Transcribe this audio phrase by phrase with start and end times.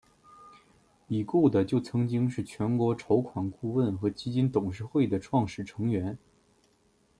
[1.09, 6.17] 已故的就曾经是的全国筹款顾问和基金董事会的创始成员。